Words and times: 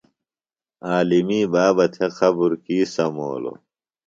عالمی 0.89 1.41
بابہ 1.51 1.85
تھےۡ 1.93 2.11
قبر 2.17 2.51
کی 2.63 2.77
سمولوۡ؟ 2.93 3.57